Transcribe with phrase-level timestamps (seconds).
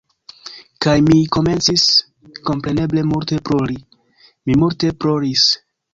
[0.85, 1.83] Kaj mi komencis
[2.51, 3.77] kompreneble multe plori.
[4.49, 5.45] Mi multe ploris.